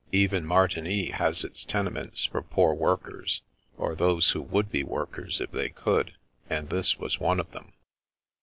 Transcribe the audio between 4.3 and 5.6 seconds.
who would be workers if